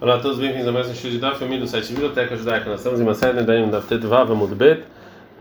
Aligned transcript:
Olá 0.00 0.14
a 0.14 0.20
todos, 0.20 0.38
bem-vindos 0.38 0.68
a 0.68 0.70
mais 0.70 0.88
um 0.88 0.94
show 0.94 1.10
de 1.10 1.18
Daf, 1.18 1.40
família 1.40 1.58
do 1.58 1.66
site 1.66 1.88
Biblioteca 1.88 2.36
Judaica. 2.36 2.70
Nós 2.70 2.78
estamos 2.78 3.00
em 3.00 3.02
uma 3.02 3.14
série 3.14 3.42
da 3.42 3.66
Daf 3.66 3.88
Tetvav 3.88 4.30
Amud 4.30 4.54
Bet 4.54 4.84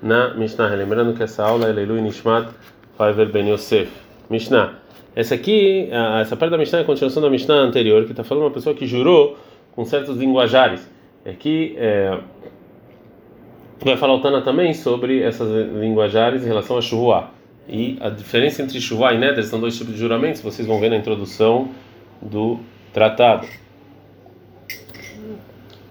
na 0.02 0.34
Mishnah. 0.34 0.70
Lembrando 0.70 1.14
que 1.14 1.22
essa 1.22 1.44
aula 1.44 1.70
é 1.70 1.72
Leilu 1.72 2.02
Nishmat 2.02 2.50
Faiver 2.98 3.32
Ben 3.32 3.52
Yosef. 3.52 3.88
Mishnah. 4.28 4.74
Essa 5.16 5.36
aqui, 5.36 5.90
essa 6.20 6.36
parte 6.36 6.50
da 6.50 6.58
Mishnah 6.58 6.80
é 6.80 6.82
a 6.82 6.86
continuação 6.86 7.22
da 7.22 7.30
Mishnah 7.30 7.54
anterior, 7.54 8.04
que 8.06 8.14
está 8.14 8.24
falando 8.24 8.46
uma 8.46 8.52
pessoa 8.52 8.74
que 8.74 8.88
jurou 8.88 9.38
com 9.76 9.86
certos 9.86 10.18
linguajares. 10.18 10.90
Aqui 11.24 11.76
é, 11.78 12.18
vai 13.86 13.96
falar 13.96 14.16
o 14.16 14.22
Tana 14.22 14.42
também 14.42 14.74
sobre 14.74 15.22
essas 15.22 15.48
linguajares 15.76 16.44
em 16.44 16.48
relação 16.48 16.80
a 16.80 16.82
Shuvuah. 16.82 17.30
E 17.70 17.96
a 18.02 18.10
diferença 18.10 18.64
entre 18.64 18.82
Shuvuah 18.82 19.14
e 19.14 19.20
Neder 19.20 19.44
são 19.44 19.60
dois 19.60 19.78
tipos 19.78 19.94
de 19.94 20.00
juramentos, 20.00 20.42
vocês 20.42 20.68
vão 20.68 20.80
ver 20.80 20.90
na 20.90 20.98
introdução 20.98 21.70
do 22.20 22.58
tratado. 22.92 23.46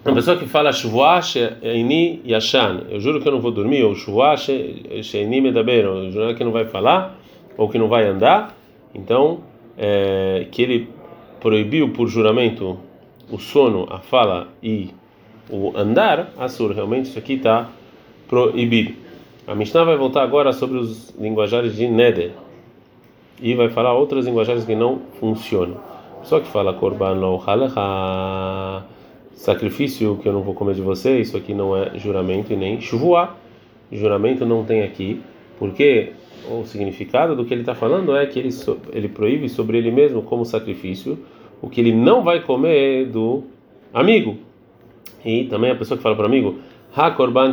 Uma 0.07 0.15
pessoa 0.15 0.37
que 0.37 0.45
fala 0.45 0.71
Shuvah 0.71 1.21
Sheini 1.21 2.21
Yashan, 2.25 2.85
eu 2.89 2.97
juro 2.97 3.19
que 3.19 3.27
eu 3.27 3.31
não 3.33 3.41
vou 3.41 3.51
dormir, 3.51 3.83
ou 3.83 3.93
Shuvah 3.93 4.37
Sheini 4.37 5.41
Medaber, 5.41 5.83
eu 5.83 6.09
juro 6.09 6.33
que 6.33 6.45
não 6.45 6.53
vai 6.53 6.63
falar, 6.63 7.19
ou 7.57 7.67
que 7.67 7.77
não 7.77 7.89
vai 7.89 8.07
andar, 8.07 8.55
então, 8.95 9.41
é, 9.77 10.47
que 10.49 10.61
ele 10.61 10.89
proibiu 11.41 11.89
por 11.89 12.07
juramento 12.07 12.79
o 13.29 13.37
sono, 13.37 13.85
a 13.91 13.99
fala 13.99 14.47
e 14.63 14.91
o 15.49 15.73
andar, 15.75 16.31
Assur, 16.37 16.71
realmente 16.71 17.09
isso 17.09 17.19
aqui 17.19 17.33
está 17.33 17.69
proibido. 18.29 18.93
A 19.45 19.55
Mishnah 19.55 19.83
vai 19.83 19.97
voltar 19.97 20.23
agora 20.23 20.53
sobre 20.53 20.77
os 20.77 21.13
linguajares 21.19 21.75
de 21.75 21.85
Neder. 21.85 22.31
E 23.41 23.53
vai 23.55 23.67
falar 23.67 23.93
outras 23.93 24.25
linguajares 24.25 24.63
que 24.63 24.73
não 24.73 25.01
funcionam. 25.19 25.81
Só 26.23 26.39
que 26.39 26.47
fala 26.47 26.75
Korban 26.75 27.15
lo 27.15 27.43
halacha 27.45 28.85
sacrifício 29.37 30.17
que 30.21 30.27
eu 30.27 30.33
não 30.33 30.41
vou 30.41 30.53
comer 30.53 30.73
de 30.73 30.81
você, 30.81 31.19
isso 31.19 31.37
aqui 31.37 31.53
não 31.53 31.77
é 31.77 31.97
juramento 31.97 32.51
e 32.51 32.55
nem 32.55 32.81
chuvoá. 32.81 33.35
Juramento 33.91 34.45
não 34.45 34.65
tem 34.65 34.81
aqui, 34.81 35.21
porque 35.57 36.11
o 36.49 36.65
significado 36.65 37.35
do 37.35 37.45
que 37.45 37.53
ele 37.53 37.61
está 37.61 37.75
falando 37.75 38.15
é 38.15 38.25
que 38.25 38.39
ele, 38.39 38.49
ele 38.91 39.07
proíbe 39.07 39.47
sobre 39.47 39.77
ele 39.77 39.91
mesmo 39.91 40.21
como 40.21 40.43
sacrifício 40.43 41.17
o 41.61 41.69
que 41.69 41.79
ele 41.79 41.93
não 41.93 42.23
vai 42.23 42.41
comer 42.41 43.05
do 43.05 43.43
amigo. 43.93 44.37
E 45.23 45.45
também 45.45 45.71
a 45.71 45.75
pessoa 45.75 45.97
que 45.97 46.03
fala 46.03 46.15
para 46.15 46.23
o 46.23 46.27
amigo, 46.27 46.59
ha 46.95 47.11
korban 47.11 47.51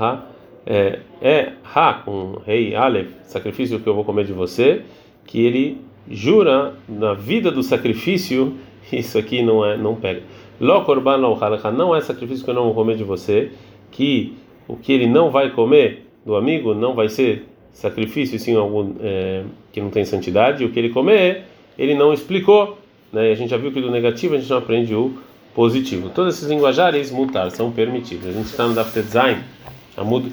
ha 0.00 0.26
é, 0.64 1.00
é 1.20 1.52
ha 1.74 1.94
com 1.94 2.40
rei 2.46 2.74
alef, 2.74 3.10
sacrifício 3.24 3.80
que 3.80 3.88
eu 3.88 3.94
vou 3.94 4.04
comer 4.04 4.24
de 4.24 4.32
você, 4.32 4.82
que 5.24 5.44
ele 5.44 5.80
jura 6.08 6.74
na 6.88 7.14
vida 7.14 7.50
do 7.50 7.62
sacrifício, 7.62 8.54
isso 8.92 9.18
aqui 9.18 9.42
não 9.42 9.64
é 9.64 9.76
não 9.76 9.94
pega. 9.94 10.22
Lo 10.62 10.84
korban 10.84 11.16
lo 11.16 11.36
não 11.76 11.92
é 11.92 12.00
sacrifício 12.00 12.44
que 12.44 12.50
eu 12.50 12.54
não 12.54 12.66
vou 12.66 12.74
comer 12.74 12.96
de 12.96 13.02
você, 13.02 13.50
que 13.90 14.32
o 14.68 14.76
que 14.76 14.92
ele 14.92 15.08
não 15.08 15.28
vai 15.28 15.50
comer 15.50 16.06
do 16.24 16.36
amigo 16.36 16.72
não 16.72 16.94
vai 16.94 17.08
ser 17.08 17.48
sacrifício, 17.72 18.38
sim 18.38 18.54
algum 18.54 18.94
é, 19.00 19.42
que 19.72 19.80
não 19.80 19.90
tem 19.90 20.04
santidade, 20.04 20.64
o 20.64 20.70
que 20.70 20.78
ele 20.78 20.90
comer, 20.90 21.42
ele 21.76 21.94
não 21.94 22.12
explicou, 22.12 22.78
né? 23.12 23.32
A 23.32 23.34
gente 23.34 23.50
já 23.50 23.56
viu 23.56 23.72
que 23.72 23.80
do 23.80 23.90
negativo 23.90 24.36
a 24.36 24.38
gente 24.38 24.48
não 24.48 24.58
aprende 24.58 24.94
o 24.94 25.12
positivo. 25.52 26.10
Todos 26.10 26.36
esses 26.36 26.48
linguajares 26.48 27.10
mutar 27.10 27.50
são 27.50 27.72
permitidos. 27.72 28.28
A 28.28 28.32
gente 28.32 28.46
está 28.46 28.64
no 28.64 28.72
Daftet 28.72 29.08
Zain, 29.08 29.38
Amud 29.96 30.30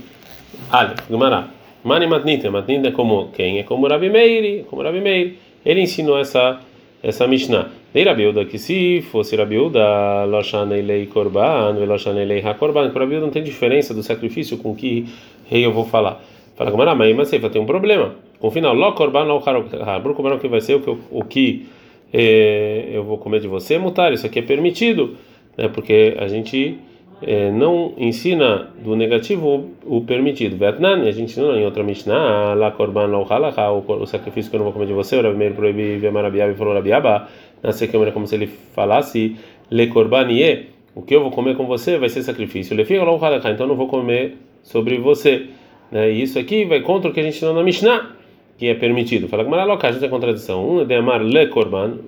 Aleph, 0.70 1.10
Gumará. 1.10 1.48
Mani 1.84 2.06
Matnita, 2.06 2.52
Matnita 2.52 2.90
é 2.90 2.92
como 2.92 3.30
quem? 3.30 3.58
É 3.58 3.64
como 3.64 3.88
Rabi 3.88 4.64
como 4.70 4.84
Rabi 4.84 5.02
Meir. 5.02 5.38
Ele 5.66 5.82
ensinou 5.82 6.20
essa 6.20 6.60
essa 7.02 7.28
Mishnah. 7.28 7.70
Dei 7.94 8.04
Rabiuda 8.04 8.46
que 8.46 8.60
se 8.60 9.02
fosse 9.12 9.36
Rabiuda, 9.36 10.26
Loshanelei 10.26 11.08
Korban, 11.08 11.74
Veloshanelei 11.74 12.42
HaKorban, 12.42 12.92
para 12.92 13.04
Rabiuda 13.04 13.26
não 13.26 13.32
tem 13.32 13.44
diferença 13.44 13.94
do 13.94 14.04
sacrifício 14.04 14.58
com 14.58 14.76
que 14.76 15.06
rei 15.50 15.66
eu 15.66 15.72
vou 15.72 15.86
falar. 15.86 16.22
Fala 16.56 16.72
com 16.72 16.78
mas 16.78 17.16
mas 17.16 17.30
tem 17.30 17.62
um 17.62 17.66
problema. 17.66 18.16
Com 18.40 18.48
o 18.48 18.52
final, 18.52 18.74
Lo 18.74 18.94
Korban, 18.94 19.24
Lo 19.24 19.42
Harabru, 19.46 20.14
como 20.14 20.30
é 20.30 20.38
que 20.38 20.48
vai 20.48 20.62
ser 20.62 20.76
o 20.76 20.82
que, 20.82 20.98
o 21.10 21.24
que 21.24 21.68
eh, 22.14 22.90
eu 22.92 23.04
vou 23.04 23.18
comer 23.18 23.40
de 23.40 23.48
você? 23.48 23.78
Mutar, 23.78 24.14
isso 24.14 24.26
aqui 24.26 24.40
é 24.40 24.42
permitido, 24.42 25.16
né? 25.58 25.70
porque 25.70 26.16
a 26.18 26.28
gente 26.28 26.78
é, 27.22 27.52
não 27.52 27.94
ensina 27.98 28.70
do 28.84 28.96
negativo 28.96 29.72
o, 29.86 30.02
permitido. 30.02 30.58
Vietnã, 30.58 30.94
a 31.02 31.12
gente 31.12 31.32
ensina 31.32 31.48
em 31.58 31.66
outra 31.66 31.84
Mishnah, 31.84 32.54
lá 32.56 32.72
korban 32.72 33.08
lo 33.08 33.28
o 33.28 34.06
sacrifício 34.06 34.50
que 34.50 34.56
eu 34.56 34.60
não 34.60 34.66
vou 34.66 34.74
comer 34.74 34.88
de 34.88 34.94
você, 34.94 35.18
o 35.18 35.22
Rabi 35.22 35.52
proibiu 35.52 36.00
Vemar 36.00 36.24
Rabiaba 36.24 36.52
e 36.52 36.56
falou 36.56 36.74
Rabiaba, 36.74 37.28
na 37.62 37.72
sequência 37.72 38.12
como 38.12 38.26
se 38.26 38.36
ele 38.36 38.48
falasse 38.48 39.36
le 39.70 39.88
korban 39.88 40.28
o 40.96 41.02
que 41.02 41.16
eu 41.16 41.22
vou 41.22 41.32
comer 41.32 41.56
com 41.56 41.66
você 41.66 41.98
vai 41.98 42.10
ser 42.10 42.24
sacrifício. 42.24 42.76
Le 42.76 42.84
fica 42.84 43.04
lo 43.04 43.20
então 43.52 43.68
não 43.68 43.76
vou 43.76 43.88
comer 43.88 44.38
sobre 44.64 44.98
você. 44.98 45.48
Né? 45.92 46.12
E 46.12 46.22
isso 46.22 46.38
aqui 46.38 46.66
vai 46.66 46.82
contra 46.82 47.10
o 47.10 47.14
que 47.14 47.20
a 47.20 47.24
gente 47.24 47.36
ensinou 47.36 47.54
na 47.54 47.64
Mishnah, 47.64 48.16
que 48.58 48.68
é 48.68 48.74
permitido. 48.74 49.28
Fala 49.28 49.44
que 49.44 49.50
Maraloca, 49.50 49.88
a 49.88 49.92
gente 49.92 50.02
tem 50.02 50.10
contradição. 50.10 50.68
Um 50.68 50.82
é 50.82 50.86
de 50.86 50.96
amar 50.96 51.24
le 51.24 51.48
korban, 51.48 52.00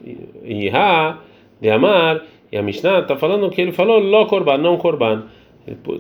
e 0.44 0.70
ha, 0.70 1.20
de 1.62 1.70
amar 1.70 2.24
e 2.52 2.58
a 2.58 2.62
Mishnah 2.62 3.00
está 3.00 3.16
falando 3.16 3.50
que 3.50 3.62
ele 3.62 3.72
falou 3.72 4.00
lo 4.00 4.26
korban, 4.28 4.58
não 4.58 4.78
korban. 4.78 5.24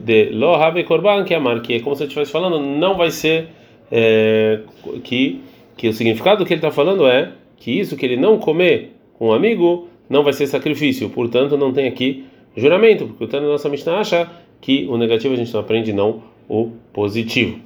De 0.04 0.30
lo 0.32 0.56
have 0.56 0.84
korban, 0.84 1.24
que 1.24 1.34
amar, 1.34 1.62
que 1.62 1.76
é 1.76 1.80
como 1.80 1.96
se 1.96 2.04
ele 2.04 2.08
estivesse 2.08 2.32
falando, 2.32 2.60
não 2.60 2.98
vai 2.98 3.12
ser 3.12 3.48
é, 3.92 4.60
que 5.04 5.42
que 5.78 5.88
o 5.88 5.94
significado 5.94 6.46
que 6.46 6.54
ele 6.54 6.60
está 6.60 6.70
falando 6.70 7.08
é 7.08 7.32
que 7.58 7.72
isso 7.72 7.96
que 7.96 8.06
ele 8.06 8.18
não 8.18 8.38
comer 8.38 8.92
com 9.18 9.30
um 9.30 9.34
amigo 9.34 9.88
não 10.10 10.24
vai 10.24 10.34
ser 10.34 10.46
sacrifício, 10.46 11.10
portanto 11.10 11.58
não 11.58 11.72
tem 11.72 11.88
aqui 11.88 12.26
juramento, 12.56 13.08
porque 13.08 13.24
o 13.24 13.28
Tano 13.28 13.48
nossa 13.48 13.70
Mishnah 13.70 14.00
acha 14.00 14.30
que 14.60 14.86
o 14.88 14.98
negativo 14.98 15.34
a 15.34 15.38
gente 15.38 15.54
não 15.54 15.60
aprende, 15.62 15.94
não 15.94 16.22
o 16.48 16.72
positivo. 16.92 17.60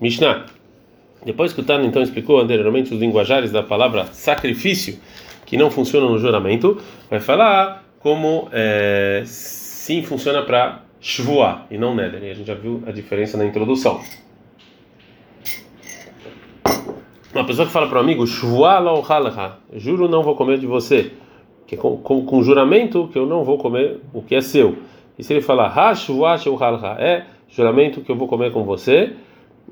Mishnah. 0.00 0.46
Depois 1.24 1.52
que 1.52 1.60
o 1.60 1.64
Tano 1.64 1.86
então 1.86 2.02
explicou 2.02 2.40
anteriormente 2.40 2.92
os 2.92 3.00
linguajares 3.00 3.50
da 3.50 3.62
palavra 3.62 4.04
sacrifício, 4.06 4.98
que 5.46 5.56
não 5.56 5.70
funcionam 5.70 6.10
no 6.10 6.18
juramento, 6.18 6.76
vai 7.08 7.20
falar 7.20 7.85
como 8.06 8.46
é, 8.52 9.24
sim 9.26 10.00
funciona 10.00 10.40
para 10.40 10.82
Shvuah 11.00 11.66
e 11.68 11.76
não 11.76 11.92
Neder. 11.92 12.22
E 12.22 12.30
a 12.30 12.34
gente 12.34 12.46
já 12.46 12.54
viu 12.54 12.80
a 12.86 12.92
diferença 12.92 13.36
na 13.36 13.44
introdução. 13.44 14.00
Uma 17.34 17.44
pessoa 17.44 17.66
que 17.66 17.72
fala 17.72 17.88
para 17.88 17.98
o 17.98 18.00
amigo, 18.00 18.24
Shvuah 18.24 18.78
lo 18.78 19.02
juro 19.74 20.08
não 20.08 20.22
vou 20.22 20.36
comer 20.36 20.58
de 20.58 20.68
você, 20.68 21.14
que 21.66 21.74
é 21.74 21.78
com, 21.78 21.96
com, 21.96 22.24
com, 22.24 22.44
juramento 22.44 23.08
que 23.08 23.18
eu 23.18 23.26
não 23.26 23.42
vou 23.42 23.58
comer 23.58 23.98
o 24.14 24.22
que 24.22 24.36
é 24.36 24.40
seu. 24.40 24.76
E 25.18 25.24
se 25.24 25.32
ele 25.32 25.40
falar, 25.40 25.92
Shvuah 25.96 26.36
é 27.00 27.24
juramento 27.48 28.02
que 28.02 28.12
eu 28.12 28.14
vou 28.14 28.28
comer 28.28 28.52
com 28.52 28.62
você, 28.62 29.14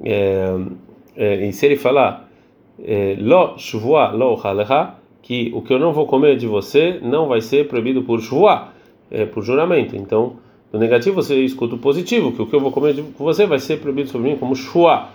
é, 0.02 0.56
é, 1.14 1.46
e 1.46 1.52
se 1.52 1.66
ele 1.66 1.76
falar, 1.76 2.28
é, 2.82 3.14
Lo 3.16 3.56
Shvuah 3.56 4.10
lo 4.10 4.36
que 5.24 5.50
o 5.54 5.62
que 5.62 5.72
eu 5.72 5.78
não 5.78 5.90
vou 5.90 6.06
comer 6.06 6.36
de 6.36 6.46
você 6.46 6.98
não 7.02 7.26
vai 7.26 7.40
ser 7.40 7.66
proibido 7.66 8.02
por 8.02 8.20
shvuah, 8.20 8.68
é, 9.10 9.24
por 9.24 9.42
juramento. 9.42 9.96
Então, 9.96 10.34
no 10.70 10.78
negativo 10.78 11.16
você 11.16 11.42
escuta 11.42 11.76
o 11.76 11.78
positivo, 11.78 12.30
que 12.30 12.42
o 12.42 12.46
que 12.46 12.54
eu 12.54 12.60
vou 12.60 12.70
comer 12.70 12.92
de 12.92 13.00
você 13.18 13.46
vai 13.46 13.58
ser 13.58 13.80
proibido 13.80 14.10
sobre 14.10 14.30
mim 14.30 14.36
como 14.36 14.54
shvuah, 14.54 15.08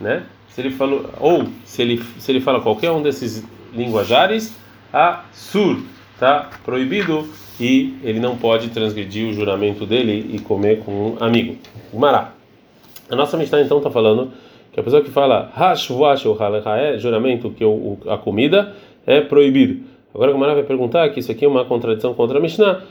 né? 0.00 0.22
Se 0.50 0.60
ele 0.60 0.70
falou 0.70 1.04
ou 1.20 1.46
se 1.64 1.82
ele 1.82 2.00
se 2.18 2.30
ele 2.30 2.40
fala 2.40 2.60
qualquer 2.60 2.92
um 2.92 3.02
desses 3.02 3.44
linguajares, 3.74 4.56
a 4.92 5.24
sur 5.32 5.82
tá 6.18 6.48
proibido 6.64 7.26
e 7.58 7.98
ele 8.04 8.20
não 8.20 8.36
pode 8.36 8.68
transgredir 8.68 9.28
o 9.28 9.32
juramento 9.32 9.84
dele 9.84 10.30
e 10.32 10.38
comer 10.38 10.78
com 10.84 10.92
um 10.92 11.16
amigo. 11.18 11.56
Mará. 11.92 12.34
A 13.10 13.16
nossa 13.16 13.36
Mishnah 13.36 13.62
então 13.62 13.78
está 13.78 13.90
falando 13.90 14.30
que 14.72 14.78
a 14.78 14.82
pessoa 14.82 15.02
que 15.02 15.10
fala 15.10 15.50
hashvuah 15.56 16.14
é 16.78 16.98
juramento 16.98 17.50
que 17.50 17.64
o, 17.64 17.98
a 18.06 18.16
comida 18.16 18.76
é 19.06 19.20
proibido. 19.20 19.84
Agora 20.14 20.30
o 20.30 20.34
Gamara 20.34 20.54
vai 20.54 20.64
perguntar 20.64 21.08
que 21.10 21.20
isso 21.20 21.30
aqui 21.30 21.44
é 21.44 21.48
uma 21.48 21.64
contradição 21.64 22.14
contra 22.14 22.38
a 22.38 22.40
Mishnah. 22.40 22.82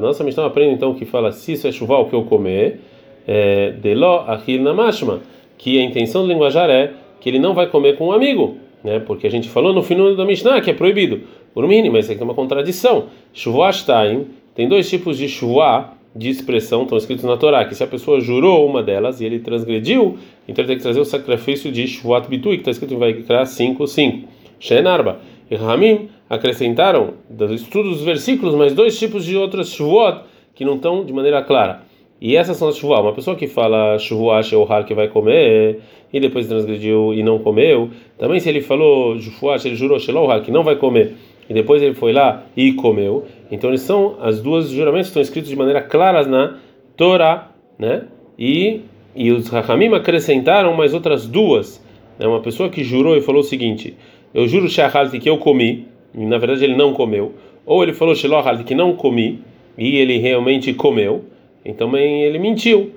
Nossa 0.00 0.24
Mishnah 0.24 0.46
aprende 0.46 0.74
então 0.74 0.94
que 0.94 1.04
fala 1.04 1.30
se 1.30 1.52
isso 1.52 1.68
é 1.68 1.72
chuva 1.72 1.98
o 1.98 2.06
que 2.06 2.14
eu 2.14 2.24
comer, 2.24 2.80
é, 3.28 3.70
de 3.70 3.94
lo 3.94 4.24
achil 4.26 4.62
namashma, 4.62 5.20
que 5.58 5.78
a 5.78 5.82
intenção 5.82 6.22
do 6.22 6.28
linguajar 6.28 6.70
é 6.70 6.92
que 7.20 7.28
ele 7.28 7.38
não 7.38 7.54
vai 7.54 7.66
comer 7.66 7.96
com 7.96 8.08
um 8.08 8.12
amigo, 8.12 8.56
né? 8.82 8.98
Porque 8.98 9.26
a 9.26 9.30
gente 9.30 9.48
falou 9.48 9.72
no 9.72 9.82
final 9.82 10.16
da 10.16 10.24
Mishnah 10.24 10.60
que 10.60 10.70
é 10.70 10.74
proibido. 10.74 11.20
Por 11.54 11.68
mínimo, 11.68 11.98
isso 11.98 12.10
aqui 12.10 12.20
é 12.20 12.24
uma 12.24 12.34
contradição. 12.34 13.06
Shuvuashtaim 13.34 14.26
tem 14.54 14.66
dois 14.66 14.88
tipos 14.88 15.18
de 15.18 15.28
shuvá 15.28 15.92
de 16.14 16.28
expressão 16.28 16.82
estão 16.82 16.98
escritos 16.98 17.24
na 17.24 17.36
Torá, 17.36 17.64
que 17.64 17.74
se 17.74 17.82
a 17.82 17.86
pessoa 17.86 18.20
jurou 18.20 18.66
uma 18.66 18.82
delas 18.82 19.20
e 19.20 19.24
ele 19.24 19.38
transgrediu, 19.38 20.18
então 20.46 20.62
ele 20.62 20.68
tem 20.68 20.76
que 20.76 20.82
trazer 20.82 21.00
o 21.00 21.04
sacrifício 21.04 21.72
de 21.72 21.86
Shvuat 21.86 22.28
Bitui, 22.28 22.56
que 22.56 22.60
está 22.60 22.70
escrito 22.70 22.94
em 22.94 22.98
Vaikra 22.98 23.46
5, 23.46 23.86
5. 23.86 24.28
Shenarba. 24.62 25.18
E 25.50 25.56
Ramim 25.56 26.08
acrescentaram, 26.30 27.14
dos 27.28 27.50
estudos 27.50 27.96
dos 27.96 28.04
versículos, 28.04 28.54
mais 28.54 28.72
dois 28.72 28.96
tipos 28.96 29.24
de 29.24 29.36
outras 29.36 29.70
Shvuot 29.70 30.20
que 30.54 30.64
não 30.64 30.76
estão 30.76 31.04
de 31.04 31.12
maneira 31.12 31.42
clara. 31.42 31.82
E 32.20 32.36
essas 32.36 32.56
são 32.56 32.68
as 32.68 32.76
Shvuot. 32.76 33.02
Uma 33.02 33.12
pessoa 33.12 33.36
que 33.36 33.48
fala 33.48 33.98
Shvuat 33.98 34.46
Sheuhar 34.46 34.86
que 34.86 34.94
vai 34.94 35.08
comer 35.08 35.80
e 36.12 36.20
depois 36.20 36.46
transgrediu 36.46 37.12
e 37.12 37.22
não 37.24 37.40
comeu, 37.40 37.90
também 38.16 38.38
se 38.38 38.48
ele 38.48 38.60
falou 38.60 39.18
Shvuat, 39.18 39.66
ele 39.66 39.74
jurou 39.74 39.98
Shelohar 39.98 40.42
que 40.42 40.52
não 40.52 40.62
vai 40.62 40.76
comer 40.76 41.16
e 41.50 41.54
depois 41.54 41.82
ele 41.82 41.94
foi 41.94 42.12
lá 42.12 42.44
e 42.56 42.72
comeu, 42.74 43.26
Então 43.50 43.70
eles 43.70 43.80
são 43.80 44.16
as 44.20 44.40
duas 44.40 44.70
juramentos 44.70 45.08
estão 45.08 45.20
escritos 45.20 45.50
de 45.50 45.56
maneira 45.56 45.82
clara 45.82 46.24
na 46.24 46.58
Torá, 46.96 47.50
né? 47.76 48.04
E 48.38 48.82
e 49.14 49.30
os 49.30 49.48
Rahamim 49.48 49.92
acrescentaram 49.92 50.74
mais 50.74 50.94
outras 50.94 51.26
duas. 51.26 51.84
Né? 52.18 52.26
Uma 52.26 52.40
pessoa 52.40 52.70
que 52.70 52.82
jurou 52.84 53.16
e 53.16 53.20
falou 53.20 53.40
o 53.40 53.44
seguinte: 53.44 53.94
Eu 54.34 54.48
juro 54.48 54.68
Shahalti 54.68 55.18
que 55.18 55.28
eu 55.28 55.38
comi, 55.38 55.86
e 56.14 56.24
na 56.24 56.38
verdade 56.38 56.64
ele 56.64 56.76
não 56.76 56.92
comeu. 56.92 57.34
Ou 57.64 57.82
ele 57.82 57.92
falou 57.92 58.14
Shilohalti 58.14 58.64
que 58.64 58.74
não 58.74 58.94
comi, 58.94 59.40
e 59.76 59.96
ele 59.96 60.18
realmente 60.18 60.72
comeu. 60.74 61.24
Então 61.64 61.96
ele 61.96 62.38
mentiu. 62.38 62.92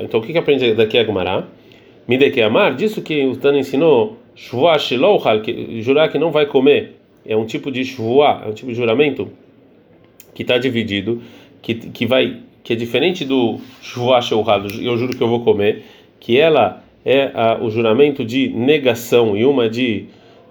Então 0.00 0.20
o 0.20 0.22
que, 0.22 0.36
aprende 0.36 0.74
daqui 0.74 0.98
a 0.98 1.04
Gumará? 1.04 1.46
Mideke 2.06 2.40
Amar, 2.42 2.74
disso 2.74 3.00
que 3.02 3.24
o 3.26 3.36
Tano 3.36 3.58
ensinou, 3.58 4.16
Shvua 4.34 4.78
Shilohal, 4.78 5.40
que 5.40 5.80
jurar 5.82 6.10
que 6.10 6.18
não 6.18 6.30
vai 6.30 6.46
comer, 6.46 6.96
é 7.24 7.36
um 7.36 7.44
tipo 7.44 7.70
de 7.70 7.84
Shvua, 7.84 8.42
é 8.44 8.48
um 8.48 8.52
tipo 8.52 8.70
de 8.70 8.76
juramento 8.76 9.28
que 10.34 10.42
está 10.42 10.58
dividido, 10.58 11.22
que, 11.60 11.74
que 11.74 12.06
vai 12.06 12.38
que 12.64 12.72
é 12.72 12.76
diferente 12.76 13.24
do 13.24 13.58
Shvua 13.80 14.20
Sheuhal, 14.20 14.62
eu 14.80 14.96
juro 14.96 15.16
que 15.16 15.22
eu 15.22 15.28
vou 15.28 15.40
comer, 15.40 15.84
que 16.20 16.38
ela 16.38 16.82
é 17.04 17.30
a, 17.34 17.58
o 17.60 17.70
juramento 17.70 18.24
de 18.24 18.48
negação 18.48 19.36
e 19.36 19.44
uma 19.44 19.68
de 19.68 20.06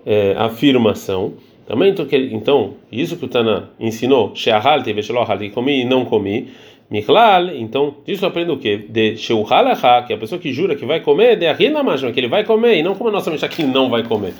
é, 0.06 0.34
afirmação. 0.38 1.34
Também 1.68 1.94
que, 1.94 2.18
então, 2.34 2.74
isso 2.92 3.16
que 3.16 3.26
o 3.26 3.28
Tana 3.28 3.70
ensinou, 3.80 4.36
Sheahal 4.36 4.84
teve 4.84 5.02
que 5.02 5.50
comi 5.52 5.82
e 5.82 5.86
não 5.86 6.04
comi, 6.04 6.48
Michlal, 6.92 7.56
então, 7.56 7.96
disso 8.06 8.26
eu 8.26 8.28
aprendo 8.28 8.52
o 8.52 8.58
quê? 8.58 8.78
De 8.90 9.16
Sheuhalaha, 9.16 10.04
que 10.06 10.12
a 10.12 10.18
pessoa 10.18 10.38
que 10.38 10.52
jura 10.52 10.76
que 10.76 10.86
vai 10.86 11.00
comer, 11.00 11.38
de 11.38 11.48
Arina 11.48 11.82
que 12.12 12.20
ele 12.20 12.28
vai 12.28 12.44
comer, 12.44 12.76
e 12.80 12.84
não 12.84 12.96
como 12.96 13.10
a 13.10 13.14
nossa 13.14 13.32
Mishnah 13.32 13.48
que 13.48 13.64
não 13.64 13.90
vai 13.90 14.04
comer. 14.04 14.34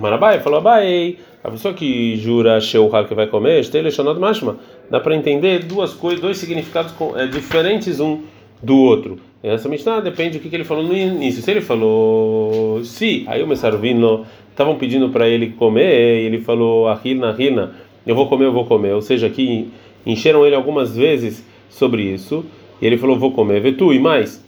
Marabai 0.00 0.40
falou, 0.40 0.58
Abai, 0.58 1.16
a 1.44 1.50
pessoa 1.52 1.72
que 1.72 2.16
jura 2.16 2.60
Sheuhal 2.60 3.04
que 3.04 3.14
vai 3.14 3.28
comer, 3.28 3.62
Shteleshonot 3.62 4.18
Mashma, 4.18 4.56
dá 4.90 4.98
para 4.98 5.14
entender 5.14 5.60
duas 5.60 5.92
coisas, 5.92 6.20
dois 6.20 6.36
significados 6.36 6.92
é, 7.14 7.28
diferentes 7.28 8.00
um 8.00 8.22
do 8.64 8.78
outro. 8.78 9.18
Essa 9.42 9.68
Mishnah 9.68 10.00
depende 10.00 10.38
do 10.38 10.48
que, 10.48 10.54
ele 10.54 10.64
falou 10.64 10.82
no 10.82 10.96
início. 10.96 11.42
Se 11.42 11.50
ele 11.50 11.60
falou 11.60 12.82
se, 12.84 13.24
aí 13.26 13.42
o 13.42 13.46
Messarvino 13.46 14.24
estavam 14.50 14.76
pedindo 14.76 15.10
para 15.10 15.28
ele 15.28 15.50
comer, 15.50 16.22
e 16.22 16.26
ele 16.26 16.40
falou 16.40 16.88
Ahilna, 16.88 17.30
Ahilna, 17.30 17.74
eu 18.06 18.14
vou 18.14 18.28
comer, 18.28 18.46
eu 18.46 18.52
vou 18.52 18.64
comer. 18.64 18.94
Ou 18.94 19.02
seja, 19.02 19.28
que 19.28 19.68
encheram 20.06 20.46
ele 20.46 20.54
algumas 20.54 20.96
vezes 20.96 21.44
sobre 21.68 22.02
isso, 22.02 22.44
e 22.80 22.86
ele 22.86 22.96
falou, 22.96 23.18
vou 23.18 23.32
comer. 23.32 23.60
Vê 23.60 23.72
tu, 23.72 23.92
e 23.92 23.98
mais, 23.98 24.43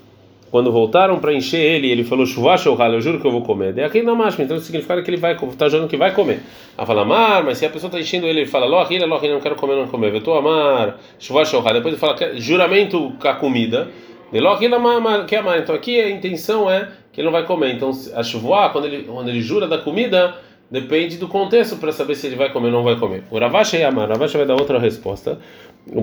quando 0.51 0.71
voltaram 0.71 1.19
para 1.19 1.33
encher 1.33 1.61
ele, 1.61 1.91
ele 1.91 2.05
falou, 2.05 2.25
chuvacha 2.25 2.71
ou 2.71 2.79
eu 2.79 3.01
juro 3.01 3.21
que 3.21 3.27
eu 3.27 3.31
vou 3.31 3.43
comer. 3.43 3.73
Daí 3.73 3.85
aqui 3.85 4.03
na 4.03 4.15
máscara, 4.15 4.45
então 4.45 4.59
significa 4.59 5.03
que 5.03 5.11
ele 5.11 5.17
vai 5.17 5.35
está 5.35 5.69
jurando 5.69 5.89
que 5.89 5.97
vai 5.97 6.15
comer. 6.15 6.41
Ela 6.77 6.87
fala, 6.87 7.03
amar, 7.03 7.45
mas 7.45 7.59
se 7.59 7.67
a 7.67 7.71
pessoa 7.71 7.89
está 7.89 7.99
enchendo 7.99 8.27
ele, 8.27 8.41
ele 8.41 8.49
fala, 8.49 8.67
lo 8.67 8.79
ahila, 8.79 9.07
lo 9.07 9.21
não 9.21 9.41
quero 9.41 9.57
comer, 9.57 9.77
não 9.77 9.89
comer. 9.89 10.13
Eu 10.13 10.19
estou 10.19 10.37
amar, 10.37 10.99
chuvacha 11.19 11.57
ou 11.57 11.63
Depois 11.63 11.87
ele 11.87 11.97
fala, 11.97 12.17
juramento 12.37 13.13
com 13.21 13.29
a 13.29 13.35
comida. 13.35 13.89
De 14.33 14.41
lo 14.41 14.51
ahila, 14.51 15.25
que 15.27 15.37
amar. 15.37 15.59
Então 15.59 15.75
aqui 15.75 16.01
a 16.01 16.11
intenção 16.11 16.71
é 16.71 16.89
que 17.13 17.21
ele 17.21 17.27
não 17.27 17.33
vai 17.33 17.45
comer. 17.45 17.73
Então 17.73 17.91
a 18.15 18.23
chuva, 18.23 18.69
quando 18.71 18.85
ele, 18.85 19.05
quando 19.05 19.29
ele 19.29 19.41
jura 19.41 19.67
da 19.67 19.79
comida, 19.79 20.37
depende 20.71 21.17
do 21.17 21.29
contexto 21.29 21.77
para 21.77 21.93
saber 21.93 22.15
se 22.15 22.27
ele 22.27 22.37
vai 22.37 22.51
comer 22.53 22.67
ou 22.67 22.73
não 22.73 22.83
vai 22.83 22.97
comer. 22.97 23.25
O 23.31 23.39
Ravacha 23.39 23.77
e 23.77 23.85
Amar, 23.85 24.09
Ravacha 24.09 24.37
vai 24.37 24.47
dar 24.47 24.55
outra 24.55 24.79
resposta. 24.79 25.39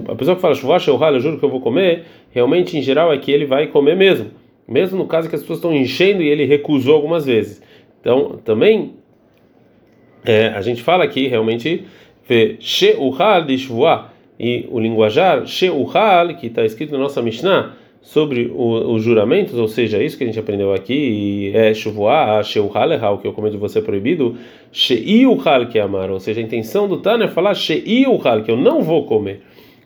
A 0.08 0.16
pessoa 0.16 0.36
que 0.36 0.42
fala 0.42 0.56
chuvacha 0.56 0.92
ou 0.92 1.04
eu 1.04 1.20
juro 1.20 1.38
que 1.38 1.44
eu 1.44 1.50
vou 1.50 1.60
comer, 1.60 2.06
realmente 2.32 2.78
em 2.78 2.82
geral 2.82 3.12
é 3.12 3.18
que 3.18 3.32
ele 3.32 3.46
vai 3.46 3.68
comer 3.68 3.96
mesmo. 3.96 4.32
Mesmo 4.68 4.98
no 4.98 5.06
caso 5.06 5.28
que 5.28 5.36
as 5.36 5.42
pessoas 5.42 5.60
estão 5.60 5.74
enchendo 5.74 6.22
e 6.22 6.28
ele 6.28 6.46
recusou 6.46 6.96
algumas 6.96 7.26
vezes. 7.26 7.62
Então, 8.00 8.40
também 8.44 8.94
é, 10.24 10.48
a 10.48 10.62
gente 10.62 10.82
fala 10.82 11.04
aqui 11.04 11.28
realmente 11.28 11.84
Sheuhal 12.60 13.44
de 13.44 13.58
Shvuah 13.58 14.10
e 14.40 14.66
o 14.72 14.80
linguajar 14.80 15.46
Sheuhal, 15.46 16.36
que 16.36 16.48
está 16.48 16.64
escrito 16.64 16.92
na 16.92 16.98
nossa 16.98 17.22
Mishnah 17.22 17.74
sobre 18.02 18.52
os 18.54 19.02
juramentos, 19.02 19.56
ou 19.56 19.68
seja, 19.68 20.04
isso 20.04 20.18
que 20.18 20.26
a 20.26 20.28
gente 20.28 20.40
aprendeu 20.40 20.74
aqui, 20.74 21.52
é 21.54 21.74
Shvuah, 21.74 22.44
Sheuhal, 22.44 23.18
que 23.18 23.28
eu 23.28 23.32
comento 23.32 23.54
de 23.54 23.60
você 23.60 23.80
é 23.80 23.82
proibido, 23.82 24.36
Sheiuhal, 24.74 25.68
que 25.68 25.80
é 25.80 25.82
amar, 25.82 26.12
ou 26.12 26.20
seja, 26.20 26.42
a 26.42 26.44
intenção 26.44 26.88
do 26.88 26.98
Tana 26.98 27.26
é 27.26 27.28
falar 27.30 27.54
Sheiuhal, 27.54 28.44
que 28.44 28.52
eu 28.52 28.58
não 28.58 28.82
vou 28.82 29.06
comer. 29.06 29.42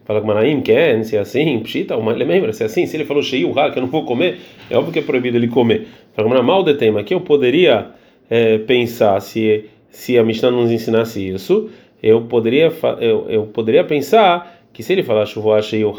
Fala 0.08 0.22
com 0.22 0.28
Manaim, 0.28 0.62
quer, 0.62 1.04
se 1.04 1.18
é 1.18 1.20
assim, 1.20 1.60
pshita, 1.60 1.94
ele 1.94 2.24
lembra, 2.24 2.54
se 2.54 2.64
é 2.64 2.66
assim, 2.66 2.86
se 2.86 2.96
ele 2.96 3.04
falou 3.04 3.22
cheio 3.22 3.54
que 3.54 3.78
eu 3.78 3.82
não 3.82 3.90
vou 3.90 4.06
comer, 4.06 4.40
é 4.70 4.78
óbvio 4.78 4.94
que 4.94 5.00
é 5.00 5.02
proibido 5.02 5.36
ele 5.36 5.50
comer. 5.50 5.86
Fala 6.14 6.30
com 6.30 6.44
mal 6.44 6.64
de 6.64 6.76
tema, 6.76 7.04
que 7.04 7.14
eu 7.14 7.20
poderia 7.20 7.88
é, 8.30 8.58
pensar 8.58 9.20
se 9.20 9.66
se 9.90 10.18
a 10.18 10.24
Mishnah 10.24 10.52
nos 10.52 10.72
ensinasse 10.72 11.28
isso, 11.28 11.70
eu 12.02 12.22
poderia 12.22 12.72
eu, 13.02 13.26
eu 13.30 13.44
poderia 13.48 13.84
pensar 13.84 14.62
que 14.72 14.82
se 14.82 14.94
ele 14.94 15.04
falar 15.04 15.26
chuva 15.26 15.62
cheio 15.62 15.94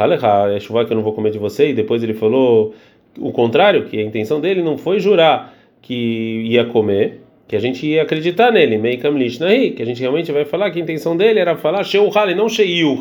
é 0.54 0.60
chuva 0.60 0.86
que 0.86 0.92
eu 0.92 0.96
não 0.96 1.02
vou 1.02 1.12
comer 1.12 1.30
de 1.30 1.38
você 1.38 1.70
e 1.70 1.74
depois 1.74 2.02
ele 2.02 2.14
falou 2.14 2.74
o 3.18 3.30
contrário, 3.30 3.84
que 3.84 3.98
a 3.98 4.02
intenção 4.02 4.40
dele 4.40 4.62
não 4.62 4.78
foi 4.78 5.00
jurar 5.00 5.52
que 5.82 6.44
ia 6.46 6.64
comer, 6.64 7.20
que 7.46 7.56
a 7.56 7.58
gente 7.58 7.86
ia 7.86 8.02
acreditar 8.02 8.50
nele, 8.52 8.78
que 9.72 9.82
a 9.82 9.84
gente 9.84 10.00
realmente 10.00 10.32
vai 10.32 10.46
falar 10.46 10.70
que 10.70 10.78
a 10.78 10.82
intenção 10.82 11.14
dele 11.14 11.40
era 11.40 11.56
falar 11.56 11.82
sheu 11.84 12.10
e 12.30 12.34
não 12.34 12.48
sheiu 12.48 12.96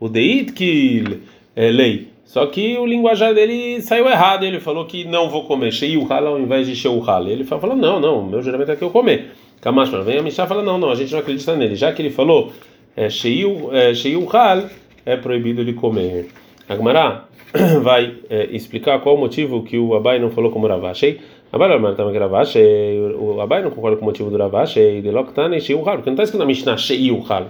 o 0.00 0.08
Deitkil 0.08 1.20
é 1.54 1.70
lei. 1.70 2.08
Só 2.24 2.46
que 2.46 2.78
o 2.78 2.86
linguajar 2.86 3.34
dele 3.34 3.80
saiu 3.82 4.08
errado. 4.08 4.44
Ele 4.44 4.60
falou 4.60 4.86
que 4.86 5.04
não 5.04 5.28
vou 5.28 5.44
comer 5.44 5.72
Sheiuhal 5.72 6.26
ao 6.26 6.38
invés 6.38 6.66
de 6.66 6.74
Sheuhal. 6.74 7.26
Ele 7.28 7.44
falou: 7.44 7.76
não, 7.76 8.00
não, 8.00 8.24
meu 8.24 8.40
juramento 8.40 8.70
é 8.70 8.76
que 8.76 8.82
eu 8.82 8.90
comer. 8.90 9.32
Kamash, 9.60 9.90
vem 10.04 10.18
a 10.18 10.22
Mishnah 10.22 10.46
fala: 10.46 10.62
não, 10.62 10.78
não, 10.78 10.90
a 10.90 10.94
gente 10.94 11.12
não 11.12 11.18
acredita 11.18 11.54
nele. 11.54 11.74
Já 11.74 11.92
que 11.92 12.00
ele 12.00 12.10
falou 12.10 12.52
é, 12.96 13.10
Sheiuhal, 13.10 14.64
é 15.04 15.16
proibido 15.16 15.64
de 15.64 15.72
comer. 15.72 16.28
Agmará 16.68 17.24
vai 17.82 18.14
é, 18.30 18.44
explicar 18.52 19.00
qual 19.00 19.16
o 19.16 19.18
motivo 19.18 19.64
que 19.64 19.76
o 19.76 19.94
Abai 19.94 20.18
não 20.18 20.30
falou 20.30 20.50
como 20.50 20.66
Ravashei. 20.66 21.20
Abai 21.52 21.68
não 21.80 21.90
estava 21.90 22.16
Ravashei. 22.16 23.00
O 23.18 23.40
Abai 23.40 23.60
não 23.60 23.70
concorda 23.70 23.96
com 23.96 24.04
o 24.04 24.06
motivo 24.06 24.30
do 24.30 24.38
Ravashei. 24.38 25.02
De 25.02 25.10
Loktane 25.10 25.60
Sheiuhal, 25.60 25.96
porque 25.96 26.10
não 26.10 26.14
está 26.14 26.22
escrito 26.22 26.40
na 26.40 26.46
Mishnah 26.46 26.76
Sheiuhal. 26.76 27.46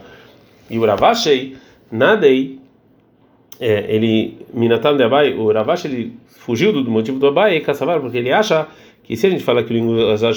E 0.70 0.78
o 0.78 0.86
Ravashei 0.86 1.56
Nadei, 1.90 2.58
é, 3.58 3.94
ele, 3.94 4.38
Minatam 4.54 4.96
de 4.96 5.02
Abai, 5.02 5.34
o 5.34 5.52
Ravash, 5.52 5.84
ele 5.84 6.14
fugiu 6.26 6.72
do 6.72 6.90
motivo 6.90 7.18
do 7.18 7.26
Abai 7.26 7.56
e 7.56 7.60
Kassavar, 7.60 8.00
porque 8.00 8.18
ele 8.18 8.32
acha 8.32 8.66
que 9.02 9.16
se 9.16 9.26
a 9.26 9.30
gente 9.30 9.42
fala 9.42 9.62
que 9.62 9.72
o 9.72 9.74
linguajar 9.74 10.32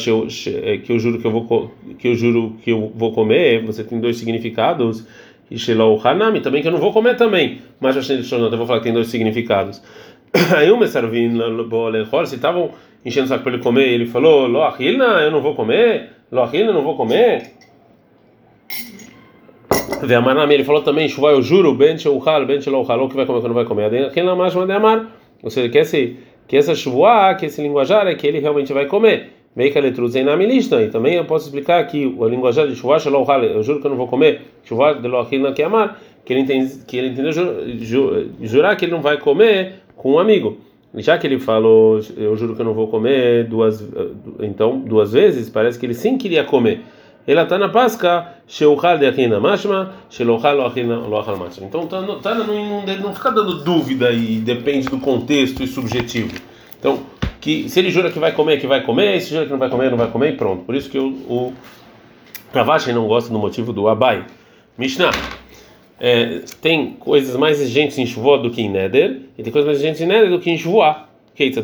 é, 0.64 0.78
que 0.78 0.92
eu 0.92 1.00
juro 1.00 1.20
que 1.20 1.26
eu 1.26 1.32
vou 1.32 1.72
que 2.00 2.08
eu 2.08 2.16
juro 2.16 2.56
que 2.64 2.72
eu 2.72 2.92
vou 2.96 3.14
comer, 3.14 3.64
você 3.64 3.84
tem 3.84 4.00
dois 4.00 4.18
significados. 4.18 5.06
E 5.52 5.60
Shelau 5.60 6.02
Hanami 6.04 6.42
também 6.42 6.62
que 6.62 6.68
eu 6.68 6.72
não 6.72 6.80
vou 6.80 6.92
comer 6.92 7.16
também. 7.16 7.62
Mas 7.80 7.96
eu 7.96 8.58
vou 8.58 8.66
falar 8.66 8.80
que 8.80 8.86
tem 8.86 8.94
dois 8.94 9.08
significados. 9.08 9.80
Aí 10.58 10.72
o 10.72 10.78
Messarvin 10.78 11.38
se 12.26 12.36
estavam 12.36 12.72
enchendo 13.06 13.26
o 13.26 13.30
saco 13.30 13.44
para 13.44 13.54
ele 13.54 13.62
comer, 13.62 13.90
ele 13.90 14.08
falou: 14.08 14.48
Lo 14.48 14.64
eu 14.80 15.32
não 15.32 15.42
vou 15.42 15.54
comer. 15.54 16.10
Lo 16.32 16.50
eu 16.52 16.74
não 16.74 16.82
vou 16.82 16.98
comer. 16.98 17.52
Ve'amanami, 20.06 20.54
ele 20.54 20.64
falou 20.64 20.82
também, 20.82 21.08
chuva, 21.08 21.30
eu 21.30 21.42
juro, 21.42 21.74
ben 21.74 21.98
sheuchal, 21.98 22.46
ben 22.46 22.62
shelouchal, 22.62 23.08
que 23.08 23.16
vai 23.16 23.26
comer, 23.26 23.42
que 23.42 23.48
não 23.48 23.54
vai 23.54 23.66
comer. 23.66 24.12
Quem 24.12 24.24
lá 24.24 24.36
mais 24.36 24.54
manda 24.54 24.76
amar. 24.76 25.12
Ou 25.42 25.50
seja, 25.50 25.70
que, 25.70 25.78
esse, 25.78 26.18
que 26.48 26.58
essa 26.58 26.76
chuva, 26.76 27.36
que 27.36 27.46
esse 27.46 27.62
linguajar 27.62 28.08
é 28.08 28.16
que 28.16 28.28
ele 28.28 28.40
realmente 28.40 28.74
vai 28.74 28.86
comer. 28.86 29.30
Que 29.56 29.78
a 29.78 29.82
letruzei 29.82 30.24
na 30.24 30.36
milista. 30.36 30.82
E 30.82 30.90
também 30.90 31.16
eu 31.16 31.26
posso 31.26 31.46
explicar 31.46 31.86
que 31.86 32.06
o 32.06 32.28
linguajar 32.28 32.68
de 32.68 32.76
chuva, 32.76 33.00
shelouchal, 33.00 33.44
eu 33.44 33.64
juro 33.64 33.80
que 33.80 33.86
eu 33.86 33.92
não 33.92 33.98
vou 33.98 34.08
comer. 34.08 34.42
Chuva, 34.64 34.94
de 34.94 35.54
que 35.54 35.64
amar. 35.64 36.02
Que 36.26 36.34
ele, 36.34 36.42
entende, 36.42 36.86
que 36.88 36.98
ele 36.98 37.10
entendeu 37.10 37.32
jurar 38.42 38.76
que 38.78 38.86
ele 38.86 38.92
não 38.94 39.02
vai 39.02 39.18
comer 39.18 39.76
com 39.96 40.14
um 40.14 40.20
amigo. 40.20 40.58
Já 40.96 41.18
que 41.18 41.26
ele 41.26 41.40
falou, 41.40 42.00
eu 42.16 42.36
juro 42.38 42.56
que 42.56 42.62
eu 42.62 42.66
não 42.66 42.74
vou 42.74 42.88
comer 42.88 43.46
duas, 43.46 43.84
então 44.40 44.80
duas 44.80 45.12
vezes, 45.12 45.50
parece 45.50 45.80
que 45.80 45.86
ele 45.88 45.96
sim 45.96 46.18
queria 46.20 46.44
comer. 46.44 46.82
Ela 47.26 47.44
está 47.44 47.58
na 47.58 47.70
Páscoa, 47.70 48.28
Sheuchal 48.46 48.98
de 48.98 49.06
Achina 49.06 49.40
Mashma, 49.40 49.94
Shelochal 50.10 50.58
Loachal 50.58 51.38
Mashma. 51.38 51.66
Então, 51.66 51.88
Tana 51.88 52.16
tá 52.16 52.36
não, 52.36 52.86
não 52.86 53.16
fica 53.16 53.32
dando 53.32 53.64
dúvida 53.64 54.12
e 54.12 54.40
depende 54.40 54.90
do 54.90 55.00
contexto 55.00 55.64
e 55.64 55.68
subjetivo. 55.68 56.34
Então, 56.78 57.00
que 57.40 57.70
se 57.70 57.80
ele 57.80 57.92
jura 57.92 58.12
que 58.12 58.20
vai 58.20 58.34
comer, 58.34 58.60
que 58.60 58.68
vai 58.68 58.84
comer, 58.84 59.22
se 59.22 59.30
jura 59.30 59.46
que 59.46 59.52
não 59.52 59.58
vai 59.58 59.70
comer, 59.70 59.90
não 59.90 59.98
vai 59.98 60.12
comer, 60.12 60.34
e 60.34 60.38
pronto. 60.38 60.66
Por 60.66 60.76
isso 60.76 60.90
que 60.90 61.00
o, 61.00 61.08
o 61.30 61.54
Ravashi 62.54 62.92
não 62.92 63.08
gosta 63.08 63.32
do 63.32 63.40
motivo 63.40 63.72
do 63.72 63.88
Abai. 63.88 64.26
Mishnah. 64.78 65.12
É, 66.00 66.42
tem 66.62 66.92
coisas 67.00 67.38
mais 67.38 67.62
exigentes 67.62 67.98
em 67.98 68.06
Shavuot 68.06 68.44
do 68.44 68.52
que 68.52 68.62
em 68.62 68.70
Neder, 68.70 69.22
e 69.38 69.44
tem 69.44 69.52
coisas 69.52 69.66
mais 69.66 69.78
exigentes 69.78 70.02
em 70.02 70.06
Neder 70.06 70.30
do 70.30 70.40
que 70.40 70.52
em 70.52 70.58
Shavuot. 70.58 71.06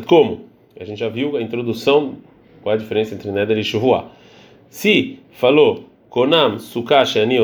Como? 0.06 0.46
A 0.78 0.84
gente 0.84 0.98
já 0.98 1.10
viu 1.10 1.36
a 1.36 1.42
introdução, 1.42 2.14
qual 2.62 2.74
a 2.74 2.78
diferença 2.78 3.14
entre 3.14 3.30
Neder 3.30 3.58
e 3.58 3.64
Shavuot. 3.64 4.06
Se 4.70 5.19
falou 5.32 5.84
Konam 6.08 6.58
Sukkah 6.58 7.04
Shani 7.04 7.38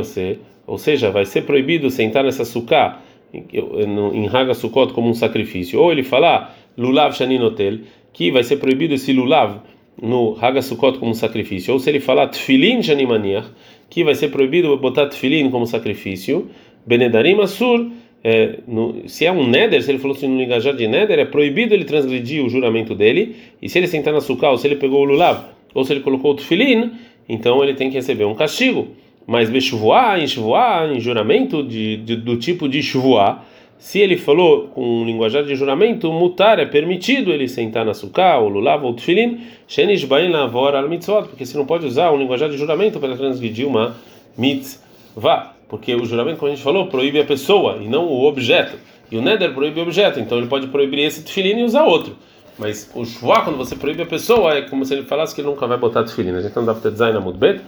ou 0.67 0.79
seja, 0.79 1.11
vai 1.11 1.25
ser 1.25 1.43
proibido 1.43 1.91
sentar 1.91 2.25
nessa 2.25 2.45
Sukkah 2.45 3.01
em 3.33 4.29
Haga 4.29 4.55
Sukkot 4.55 4.93
como 4.93 5.11
um 5.11 5.15
sacrifício, 5.15 5.81
ou 5.81 5.93
ele 5.93 6.03
falar 6.03 6.57
Lulav 6.77 7.15
Shani 7.15 7.39
Notel, 7.39 7.81
que 8.13 8.31
vai 8.31 8.43
ser 8.43 8.57
proibido 8.57 8.95
esse 8.95 9.13
Lulav 9.13 9.61
no 10.01 10.37
Hagasukot 10.41 10.99
como 10.99 11.15
sacrifício, 11.15 11.73
ou 11.73 11.81
se 11.81 11.91
ele 11.91 12.01
falar 12.01 12.29
Tfilin 12.29 12.83
Shanimaniach, 12.83 13.49
que 13.89 14.05
vai 14.05 14.15
ser 14.15 14.29
proibido 14.29 14.77
botar 14.77 15.07
Tfilin 15.07 15.51
como 15.51 15.67
sacrifício, 15.67 16.49
Benedarim 16.87 17.41
Asur, 17.41 17.91
é, 18.23 18.59
no, 18.67 19.09
se 19.09 19.25
é 19.25 19.33
um 19.33 19.47
Neder, 19.47 19.83
se 19.83 19.91
ele 19.91 19.99
falou 19.99 20.17
assim 20.17 20.29
no 20.29 20.39
linguajar 20.39 20.75
de 20.75 20.87
Neder, 20.87 21.19
é 21.19 21.25
proibido 21.25 21.75
ele 21.75 21.85
transgredir 21.85 22.45
o 22.45 22.49
juramento 22.49 22.95
dele, 22.95 23.37
e 23.61 23.69
se 23.69 23.79
ele 23.79 23.87
sentar 23.87 24.13
na 24.13 24.21
suká, 24.21 24.51
ou 24.51 24.59
se 24.59 24.67
ele 24.67 24.77
pegou 24.77 25.03
o 25.03 25.05
lulav, 25.05 25.45
ou 25.75 25.85
se 25.85 25.93
ele 25.93 26.01
colocou 26.01 26.33
o 26.33 26.35
Tfilin, 26.35 26.93
então 27.29 27.63
ele 27.63 27.75
tem 27.75 27.91
que 27.91 27.97
receber 27.97 28.25
um 28.25 28.35
castigo. 28.35 28.89
Mas 29.27 29.51
Beshuvuá, 29.51 30.19
em 30.19 30.25
em 30.25 31.01
juramento 31.01 31.63
de, 31.63 31.97
de, 31.97 32.17
do 32.17 32.37
tipo 32.37 32.69
de 32.69 32.81
Shuvuá, 32.81 33.43
se 33.79 33.99
ele 34.01 34.17
falou 34.17 34.69
com 34.69 34.83
um 34.83 35.05
linguajar 35.05 35.45
de 35.45 35.55
juramento, 35.55 36.11
mutar 36.11 36.59
é 36.59 36.65
permitido 36.65 37.31
ele 37.31 37.47
sentar 37.47 37.85
na 37.85 37.93
suká, 37.93 38.39
ou 38.39 38.49
lulav, 38.49 38.85
ou 38.85 38.95
tefilin, 38.95 39.41
shenish 39.69 40.05
bain 40.05 40.31
lavor 40.31 40.75
al 40.75 40.89
mitzvot, 40.89 41.29
porque 41.29 41.45
você 41.45 41.59
não 41.59 41.67
pode 41.67 41.85
usar 41.85 42.11
um 42.11 42.17
linguajar 42.17 42.49
de 42.49 42.57
juramento 42.57 42.99
para 42.99 43.17
transgredir 43.17 43.67
uma 43.67 43.97
mitzvah, 44.37 45.55
porque 45.69 45.95
o 45.95 46.05
juramento, 46.05 46.39
como 46.39 46.51
a 46.51 46.55
gente 46.55 46.65
falou, 46.65 46.87
proíbe 46.87 47.21
a 47.21 47.25
pessoa 47.25 47.79
e 47.83 47.89
não 47.89 48.07
o 48.07 48.25
objeto, 48.25 48.79
e 49.11 49.17
o 49.17 49.23
neder 49.23 49.53
proíbe 49.53 49.79
o 49.79 49.83
objeto, 49.83 50.19
então 50.19 50.39
ele 50.39 50.47
pode 50.47 50.69
proibir 50.69 51.01
esse 51.01 51.23
tefilin 51.23 51.61
e 51.61 51.65
usar 51.65 51.85
outro. 51.85 52.17
Mas 52.59 52.91
o 52.95 53.05
shuvá, 53.05 53.43
quando 53.43 53.57
você 53.57 53.77
proíbe 53.77 54.03
a 54.03 54.07
pessoa, 54.07 54.55
é 54.55 54.63
como 54.63 54.85
se 54.85 54.95
ele 54.95 55.03
falasse 55.05 55.35
que 55.35 55.41
ele 55.41 55.49
nunca 55.49 55.67
vai 55.67 55.77
botar 55.77 56.05
tefilin. 56.05 56.37
A 56.37 56.41
gente 56.41 56.57
não 56.57 56.65
dá 56.65 56.75
para 56.75 56.91
design 56.91 57.15
na 57.15 57.21
mudbet, 57.21 57.61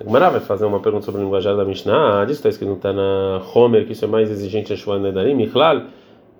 a 0.00 0.04
Gemara 0.04 0.30
vai 0.30 0.40
fazer 0.40 0.64
uma 0.64 0.80
pergunta 0.80 1.04
sobre 1.04 1.20
o 1.20 1.24
linguajar 1.24 1.54
da 1.54 1.64
Mishnah. 1.64 2.22
Ah, 2.22 2.24
disso 2.24 2.38
está 2.38 2.48
escrito 2.48 2.72
está 2.72 2.90
na 2.90 3.42
Homer, 3.54 3.84
que 3.84 3.92
isso 3.92 4.04
é 4.04 4.08
mais 4.08 4.30
exigente 4.30 4.72
a 4.72 4.76
Shua 4.76 4.98
Nedarim. 4.98 5.34
Michlal, 5.34 5.82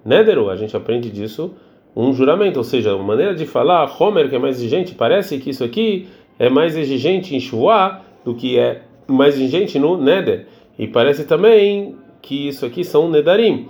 Nederu, 0.02 0.48
a 0.48 0.56
gente 0.56 0.74
aprende 0.74 1.10
disso 1.10 1.52
um 1.94 2.12
juramento, 2.14 2.56
ou 2.56 2.64
seja, 2.64 2.94
uma 2.94 3.04
maneira 3.04 3.34
de 3.34 3.44
falar 3.44 3.84
Homer 4.00 4.30
que 4.30 4.36
é 4.36 4.38
mais 4.38 4.56
exigente, 4.56 4.94
parece 4.94 5.38
que 5.38 5.50
isso 5.50 5.62
aqui 5.62 6.08
é 6.38 6.48
mais 6.48 6.74
exigente 6.74 7.36
em 7.36 7.40
Shua 7.40 8.00
do 8.24 8.34
que 8.34 8.58
é 8.58 8.80
mais 9.06 9.34
exigente 9.34 9.78
no 9.78 9.98
Neder. 9.98 10.46
E 10.78 10.86
parece 10.86 11.24
também 11.24 11.96
que 12.22 12.48
isso 12.48 12.64
aqui 12.64 12.82
são 12.82 13.10
Nedarim, 13.10 13.68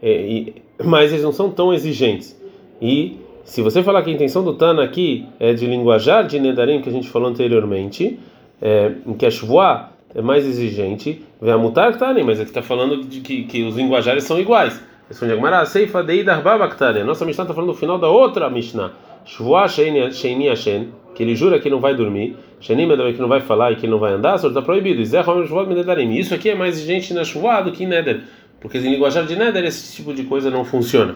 é, 0.00 0.12
e, 0.12 0.54
mas 0.84 1.10
eles 1.10 1.24
não 1.24 1.32
são 1.32 1.50
tão 1.50 1.74
exigentes. 1.74 2.40
E 2.80 3.18
se 3.44 3.60
você 3.60 3.82
falar 3.82 4.02
que 4.02 4.10
a 4.10 4.12
intenção 4.12 4.42
do 4.42 4.54
Tana 4.54 4.82
aqui 4.82 5.26
é 5.38 5.52
de 5.52 5.66
linguajar 5.66 6.26
de 6.26 6.40
Nedarim, 6.40 6.80
que 6.80 6.88
a 6.88 6.92
gente 6.92 7.08
falou 7.08 7.28
anteriormente, 7.28 8.18
é, 8.60 8.92
em 9.06 9.12
que 9.12 9.26
a 9.26 9.30
Shvuá 9.30 9.90
é 10.14 10.22
mais 10.22 10.46
exigente, 10.46 11.22
vem 11.40 11.52
a 11.52 11.58
mutar 11.58 11.92
ktani, 11.92 12.22
mas 12.22 12.38
ele 12.38 12.48
está 12.48 12.62
falando 12.62 13.04
de 13.04 13.20
que, 13.20 13.44
que 13.44 13.62
os 13.64 13.76
linguajares 13.76 14.24
são 14.24 14.40
iguais. 14.40 14.80
Responde 15.08 15.32
a 15.32 15.36
Gemara, 15.36 15.66
seifa 15.66 16.02
deidar 16.02 16.42
baba 16.42 16.68
ktani. 16.68 17.00
A 17.00 17.04
nossa 17.04 17.26
Mishnah 17.26 17.44
está 17.44 17.54
falando 17.54 17.72
do 17.72 17.76
final 17.76 17.98
da 17.98 18.08
outra 18.08 18.48
Mishnah. 18.48 18.92
Shvuá 19.26 19.68
sheini 19.68 20.48
ashen, 20.48 20.88
que 21.14 21.22
ele 21.22 21.34
jura 21.34 21.58
que 21.58 21.68
não 21.68 21.80
vai 21.80 21.94
dormir, 21.94 22.36
sheini 22.60 22.86
que 23.12 23.20
não 23.20 23.28
vai 23.28 23.40
falar 23.40 23.72
e 23.72 23.76
que 23.76 23.86
não 23.86 23.98
vai 23.98 24.12
andar, 24.12 24.38
só 24.38 24.48
está 24.48 24.62
proibido. 24.62 25.02
Isso 25.02 26.34
aqui 26.34 26.50
é 26.50 26.54
mais 26.54 26.76
exigente 26.76 27.12
na 27.12 27.24
Shvuá 27.24 27.60
do 27.60 27.72
que 27.72 27.84
em 27.84 27.86
Neder, 27.86 28.22
porque 28.60 28.78
em 28.78 28.92
linguajar 28.92 29.26
de 29.26 29.36
Neder 29.36 29.64
esse 29.64 29.96
tipo 29.96 30.14
de 30.14 30.24
coisa 30.24 30.50
não 30.50 30.64
funciona. 30.64 31.14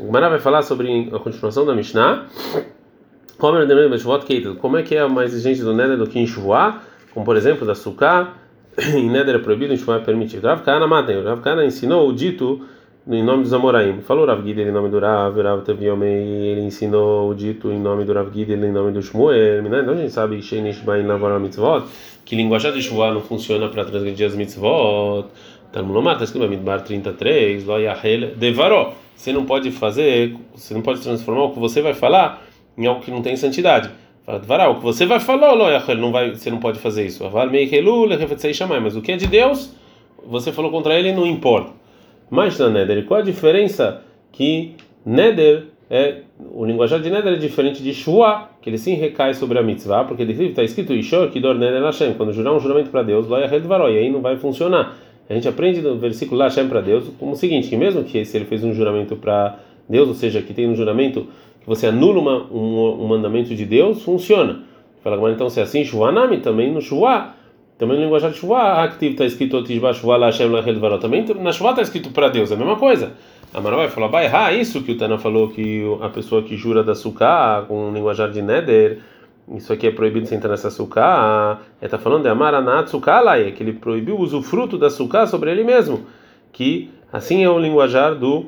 A 0.00 0.02
Gemara 0.02 0.30
vai 0.30 0.38
falar 0.38 0.62
sobre 0.62 1.10
a 1.12 1.18
continuação 1.18 1.66
da 1.66 1.74
Mishnah. 1.74 2.24
Como 3.38 3.58
é 4.78 4.82
que 4.82 4.96
é 4.96 5.06
mais 5.06 5.34
exigente 5.34 5.60
do 5.60 5.74
Neder 5.74 5.98
do 5.98 6.06
que 6.06 6.18
em 6.18 6.26
Shuvuá? 6.26 6.80
Como 7.12 7.26
por 7.26 7.36
exemplo, 7.36 7.66
da 7.66 7.74
Sukkah, 7.74 8.32
em 8.94 9.10
Neder 9.10 9.34
é 9.34 9.38
proibido, 9.38 9.74
em 9.74 9.76
Shuvuá 9.76 9.96
é 9.96 9.98
permitido. 9.98 10.46
Rav 10.46 10.62
Kana 10.62 10.86
matem. 10.86 11.22
Rav 11.22 11.42
Kana 11.42 11.66
ensinou 11.66 12.08
o 12.08 12.14
dito 12.14 12.66
em 13.06 13.22
nome 13.22 13.42
dos 13.42 13.52
Amoraim. 13.52 14.00
Falou 14.00 14.24
Rav 14.24 14.42
Gidel 14.42 14.68
em 14.68 14.72
nome 14.72 14.88
do 14.88 14.98
Rav, 14.98 15.38
Rav 15.38 15.64
Taviomei, 15.64 16.08
ele 16.08 16.62
ensinou 16.62 17.28
o 17.28 17.34
dito 17.34 17.70
em 17.70 17.78
nome 17.78 18.04
do 18.04 18.14
Rav 18.14 18.32
Gidel 18.32 18.64
em 18.64 18.72
nome 18.72 18.92
do 18.92 19.02
Shmuel. 19.02 19.66
Então 19.66 19.92
a 19.92 19.96
gente 19.96 20.12
sabe 20.12 20.40
que 22.24 22.36
linguagem 22.36 22.72
de 22.72 22.80
Shuvuá 22.80 23.12
não 23.12 23.20
funciona 23.20 23.68
para 23.68 23.84
transgredir 23.84 24.26
as 24.26 24.34
mitzvot. 24.34 25.26
Talmud 25.70 25.92
Lomar, 25.92 26.14
está 26.14 26.24
escrito 26.24 26.44
no 26.44 26.48
Midbar 26.48 26.82
33, 26.84 27.66
Lo 27.66 27.78
Yahel 27.78 28.34
Devaró. 28.36 28.94
Você 29.16 29.32
não 29.32 29.44
pode 29.44 29.70
fazer, 29.70 30.36
você 30.54 30.72
não 30.72 30.82
pode 30.82 31.00
transformar 31.00 31.44
o 31.44 31.50
que 31.52 31.58
você 31.58 31.82
vai 31.82 31.94
falar 31.94 32.42
em 32.76 32.86
algo 32.86 33.02
que 33.02 33.10
não 33.10 33.20
tem 33.22 33.36
santidade. 33.36 33.90
Fala, 34.24 34.68
o 34.68 34.76
que 34.76 34.82
você 34.82 35.06
vai 35.06 35.20
falar, 35.20 35.54
não 35.96 36.12
vai, 36.12 36.30
você 36.30 36.50
não 36.50 36.58
pode 36.58 36.78
fazer 36.78 37.06
isso. 37.06 37.28
Mas 37.30 38.96
o 38.96 39.02
que 39.02 39.12
é 39.12 39.16
de 39.16 39.26
Deus, 39.26 39.74
você 40.26 40.52
falou 40.52 40.70
contra 40.70 40.98
ele, 40.98 41.12
não 41.12 41.26
importa. 41.26 41.72
Mas 42.30 42.58
na 42.58 42.70
Neder, 42.70 43.04
qual 43.06 43.20
a 43.20 43.22
diferença 43.24 44.02
que 44.30 44.76
Neder 45.04 45.64
é 45.90 46.18
o 46.38 46.64
linguajar 46.64 47.00
de 47.00 47.10
Neder 47.10 47.32
é 47.32 47.36
diferente 47.36 47.82
de 47.82 47.92
Shua, 47.92 48.48
que 48.62 48.70
ele 48.70 48.78
sim 48.78 48.94
recai 48.94 49.34
sobre 49.34 49.58
a 49.58 49.62
mitzvah, 49.62 50.04
porque 50.04 50.22
está 50.22 50.62
escrito 50.62 50.92
Neder 50.92 51.82
quando 52.16 52.32
jurar 52.32 52.54
um 52.54 52.60
juramento 52.60 52.90
para 52.90 53.02
Deus, 53.02 53.26
e 53.28 53.98
aí 53.98 54.08
não 54.08 54.20
vai 54.20 54.36
funcionar. 54.36 54.96
A 55.30 55.34
gente 55.34 55.48
aprende 55.48 55.80
no 55.80 55.96
versículo 55.96 56.42
Hashem 56.42 56.68
para 56.68 56.80
Deus 56.80 57.04
como 57.16 57.32
o 57.32 57.36
seguinte, 57.36 57.68
que 57.68 57.76
mesmo 57.76 58.02
que 58.02 58.24
se 58.24 58.36
ele 58.36 58.46
fez 58.46 58.64
um 58.64 58.74
juramento 58.74 59.14
para 59.14 59.60
Deus, 59.88 60.08
ou 60.08 60.14
seja, 60.14 60.42
que 60.42 60.52
tem 60.52 60.68
um 60.68 60.74
juramento 60.74 61.28
que 61.60 61.66
você 61.66 61.86
anula 61.86 62.18
uma, 62.18 62.46
um, 62.52 63.04
um 63.04 63.06
mandamento 63.06 63.54
de 63.54 63.64
Deus, 63.64 64.02
funciona. 64.02 64.62
Fala, 65.04 65.16
mas 65.16 65.34
então 65.34 65.48
se 65.48 65.60
é 65.60 65.62
assim, 65.62 65.84
Shuvanami, 65.84 66.38
também 66.38 66.72
no 66.72 66.80
Shuvá, 66.80 67.36
também 67.78 67.96
no 67.96 68.02
linguajar 68.02 68.32
de 68.32 68.38
Shuvá, 68.38 68.82
activo 68.82 69.12
está 69.12 69.24
escrito 69.24 69.56
Otishba 69.56 69.92
Shuvá 69.92 70.16
Lashem 70.16 70.48
Lachel 70.48 70.80
Varó, 70.80 70.98
também 70.98 71.24
na 71.40 71.52
Shuvá 71.52 71.70
está 71.70 71.82
escrito 71.82 72.10
para 72.10 72.28
Deus, 72.28 72.50
é 72.50 72.54
a 72.54 72.56
mesma 72.56 72.76
coisa. 72.76 73.12
A 73.54 73.60
Mara 73.60 73.76
vai 73.76 73.88
falar, 73.88 74.08
vai 74.08 74.24
errar 74.24 74.52
isso 74.52 74.82
que 74.82 74.92
o 74.92 74.98
Tana 74.98 75.16
falou, 75.16 75.48
que 75.48 75.82
a 76.00 76.08
pessoa 76.08 76.42
que 76.42 76.56
jura 76.56 76.82
da 76.82 76.94
Sukkah 76.96 77.64
com 77.68 77.90
o 77.90 77.94
linguajar 77.94 78.30
de 78.30 78.42
Neder, 78.42 78.98
isso 79.56 79.72
aqui 79.72 79.86
é 79.86 79.90
proibido 79.90 80.26
sentar 80.26 80.50
nessa 80.50 80.70
Sukkah, 80.70 81.58
ele 81.80 81.86
está 81.86 81.98
falando 81.98 82.22
de 82.22 82.28
Amaranat 82.28 82.92
é 82.94 83.50
que 83.50 83.62
ele 83.62 83.72
proibiu 83.72 84.16
o 84.16 84.20
usufruto 84.20 84.78
da 84.78 84.90
Sukkah 84.90 85.26
sobre 85.26 85.50
ele 85.50 85.64
mesmo, 85.64 86.06
que 86.52 86.90
assim 87.12 87.42
é 87.42 87.50
o 87.50 87.58
linguajar 87.58 88.14
do, 88.14 88.46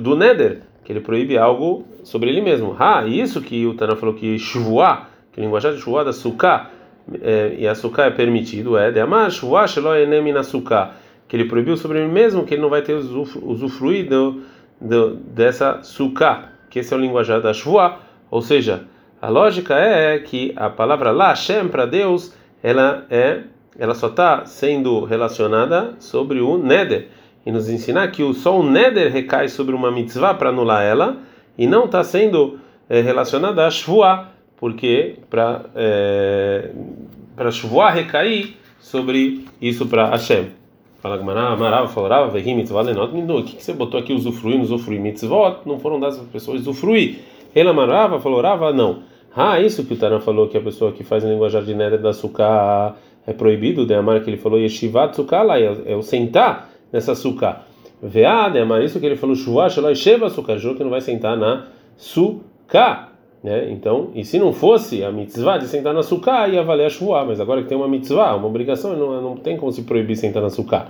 do 0.00 0.16
Neder 0.16 0.62
que 0.84 0.92
ele 0.92 1.00
proíbe 1.00 1.36
algo 1.38 1.86
sobre 2.04 2.28
ele 2.28 2.42
mesmo. 2.42 2.76
Ah, 2.78 3.06
isso 3.06 3.40
que 3.40 3.66
o 3.66 3.74
Tana 3.74 3.96
falou 3.96 4.14
que 4.14 4.38
shvuá, 4.38 5.08
que 5.32 5.40
o 5.40 5.42
linguajar 5.42 5.72
de 5.72 5.80
shvuá 5.80 6.04
da 6.04 6.12
suká, 6.12 6.70
é, 7.20 7.56
e 7.58 7.66
a 7.66 7.74
suká 7.74 8.04
é 8.04 8.10
permitido, 8.10 8.76
é 8.76 8.92
de 8.92 9.00
amar 9.00 9.30
shvuá 9.30 9.66
shelo 9.66 9.94
enem 9.94 10.32
na 10.32 10.42
suká, 10.42 10.92
que 11.26 11.34
ele 11.34 11.46
proibiu 11.46 11.76
sobre 11.76 12.00
ele 12.00 12.12
mesmo, 12.12 12.44
que 12.44 12.54
ele 12.54 12.62
não 12.62 12.68
vai 12.68 12.82
ter 12.82 12.94
usufruído 12.94 14.42
do, 14.78 15.14
dessa 15.16 15.82
suká, 15.82 16.50
que 16.68 16.78
esse 16.78 16.92
é 16.92 16.96
o 16.96 17.00
linguajar 17.00 17.40
da 17.40 17.54
shvuá, 17.54 17.98
ou 18.30 18.42
seja, 18.42 18.84
a 19.24 19.30
lógica 19.30 19.74
é 19.74 20.18
que 20.18 20.52
a 20.54 20.68
palavra 20.68 21.10
lá, 21.10 21.28
Hashem, 21.28 21.68
para 21.68 21.86
Deus, 21.86 22.34
ela 22.62 23.06
é 23.08 23.40
ela 23.78 23.94
só 23.94 24.08
está 24.08 24.44
sendo 24.44 25.02
relacionada 25.04 25.94
sobre 25.98 26.42
o 26.42 26.58
neder 26.58 27.08
e 27.44 27.50
nos 27.50 27.70
ensinar 27.70 28.08
que 28.08 28.34
só 28.34 28.60
o 28.60 28.62
neder 28.62 29.10
recai 29.10 29.48
sobre 29.48 29.74
uma 29.74 29.90
mitzvah 29.90 30.34
para 30.34 30.50
anular 30.50 30.82
ela 30.82 31.16
e 31.56 31.66
não 31.66 31.86
está 31.86 32.04
sendo 32.04 32.58
é, 32.86 33.00
relacionada 33.00 33.66
a 33.66 33.70
shvuah, 33.70 34.28
porque 34.58 35.16
para 35.30 35.62
é, 35.74 36.70
para 37.34 37.50
shvuah 37.50 37.92
recair 37.92 38.58
sobre 38.78 39.46
isso 39.58 39.86
para 39.86 40.10
Hashem. 40.10 40.50
Fala 41.00 41.16
Gamara, 41.16 41.48
Amarava, 41.48 41.88
Falorava, 41.88 42.28
Vehim, 42.28 42.56
Mitzvah, 42.56 42.82
Lenot, 42.82 43.10
O 43.14 43.42
que 43.42 43.64
você 43.64 43.72
botou 43.72 43.98
aqui 43.98 44.12
usufruir, 44.12 44.60
usufruir 44.60 45.00
mitzvot? 45.00 45.60
Não 45.64 45.78
foram 45.78 45.98
dadas 45.98 46.16
para 46.16 46.26
as 46.26 46.30
pessoas 46.30 46.60
usufruir. 46.60 47.20
Ele 47.54 47.70
amarava, 47.70 48.20
falorava, 48.20 48.70
não. 48.70 49.13
Ah, 49.36 49.60
isso 49.60 49.84
que 49.84 49.94
o 49.94 49.96
Tana 49.96 50.20
falou 50.20 50.48
que 50.48 50.56
a 50.56 50.60
pessoa 50.60 50.92
que 50.92 51.02
faz 51.02 51.24
a 51.24 51.28
linguajar 51.28 51.64
de 51.64 51.74
neder 51.74 52.00
da 52.00 52.12
sukkah 52.12 52.94
é 53.26 53.32
proibido, 53.32 53.84
de 53.84 53.94
amar 53.94 54.22
que 54.22 54.30
ele 54.30 54.36
falou 54.36 54.58
yeshivat 54.58 55.16
sukkah 55.16 55.42
lá, 55.42 55.58
é, 55.58 55.76
é 55.86 55.96
o 55.96 56.02
sentar 56.02 56.70
nessa 56.92 57.14
suká. 57.14 57.62
Veade, 58.00 58.58
é 58.58 58.64
mas 58.64 58.84
isso 58.84 59.00
que 59.00 59.06
ele 59.06 59.16
falou, 59.16 59.34
shuvá, 59.34 59.68
shalai, 59.68 59.94
sheva 59.94 60.28
suká, 60.28 60.56
juro 60.56 60.76
que 60.76 60.84
não 60.84 60.90
vai 60.90 61.00
sentar 61.00 61.36
na 61.36 61.66
suká. 61.96 63.08
Né? 63.42 63.70
Então, 63.70 64.10
e 64.14 64.24
se 64.24 64.38
não 64.38 64.52
fosse 64.52 65.02
a 65.02 65.10
mitzvah 65.10 65.58
de 65.58 65.66
sentar 65.66 65.92
na 65.92 66.02
suká, 66.02 66.46
ia 66.48 66.62
valer 66.62 66.86
a 66.86 66.90
shuvá, 66.90 67.24
mas 67.24 67.40
agora 67.40 67.62
que 67.62 67.68
tem 67.68 67.76
uma 67.76 67.88
mitzvah, 67.88 68.36
uma 68.36 68.46
obrigação, 68.46 68.96
não, 68.96 69.20
não 69.20 69.36
tem 69.36 69.56
como 69.56 69.72
se 69.72 69.82
proibir 69.82 70.16
sentar 70.16 70.42
na 70.42 70.50
suká. 70.50 70.88